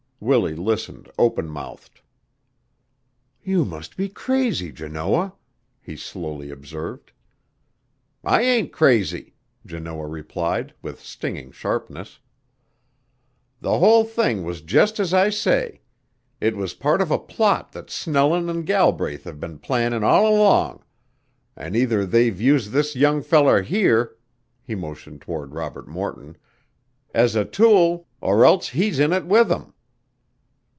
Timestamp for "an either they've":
21.55-22.39